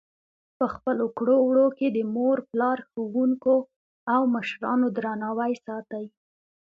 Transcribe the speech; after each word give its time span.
په 0.57 0.65
خپلو 0.73 1.05
کړو 1.17 1.37
وړو 1.43 1.67
کې 1.77 1.87
د 1.91 1.97
مور 2.15 2.37
پلار، 2.51 2.77
ښوونکو 2.89 3.55
او 4.13 4.21
مشرانو 4.35 4.87
درناوی 4.97 5.53
ساتي. 5.65 6.05